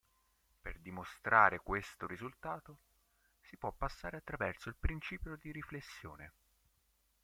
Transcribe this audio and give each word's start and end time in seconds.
Per 0.61 0.79
dimostrare 0.79 1.59
questo 1.59 2.07
risultato, 2.07 2.79
si 3.39 3.55
può 3.55 3.71
passare 3.71 4.17
attraverso 4.17 4.67
il 4.69 4.75
principio 4.79 5.35
di 5.39 5.51
riflessione. 5.51 6.33